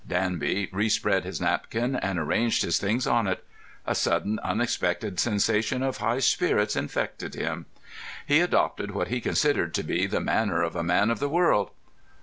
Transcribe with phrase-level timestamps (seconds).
[0.07, 3.45] Danby respread his napkin and arranged his things on it.
[3.85, 7.67] A sudden unexpected sensation of high spirits infected him.
[8.25, 11.69] He adopted what he considered to be the manner of a man of the world.